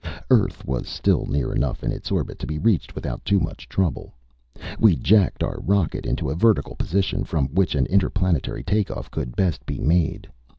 [0.31, 4.15] Earth was still near enough in its orbit to be reached without too much trouble.
[4.79, 9.63] We jacked our rocket into a vertical position, from which an interplanetary takeoff could best
[9.63, 10.27] be made.